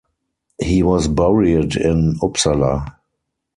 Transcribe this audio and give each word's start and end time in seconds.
He 0.59 0.81
was 0.81 1.07
buried 1.07 1.75
in 1.75 2.15
Uppsala. 2.23 2.95